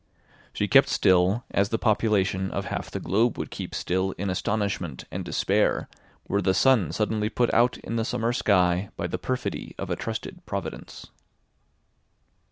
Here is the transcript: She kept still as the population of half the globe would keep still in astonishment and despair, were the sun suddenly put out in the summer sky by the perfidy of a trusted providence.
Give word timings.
She 0.51 0.67
kept 0.67 0.89
still 0.89 1.43
as 1.51 1.69
the 1.69 1.77
population 1.77 2.49
of 2.49 2.65
half 2.65 2.89
the 2.89 2.99
globe 2.99 3.37
would 3.37 3.51
keep 3.51 3.75
still 3.75 4.13
in 4.17 4.31
astonishment 4.31 5.03
and 5.11 5.23
despair, 5.23 5.87
were 6.27 6.41
the 6.41 6.55
sun 6.55 6.91
suddenly 6.91 7.29
put 7.29 7.53
out 7.53 7.77
in 7.77 7.97
the 7.97 8.03
summer 8.03 8.33
sky 8.33 8.89
by 8.97 9.05
the 9.05 9.19
perfidy 9.19 9.75
of 9.77 9.91
a 9.91 9.95
trusted 9.95 10.43
providence. 10.47 11.05